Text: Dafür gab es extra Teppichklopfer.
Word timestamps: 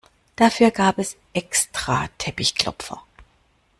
Dafür 0.35 0.71
gab 0.71 0.97
es 0.97 1.15
extra 1.31 2.07
Teppichklopfer. 2.17 3.03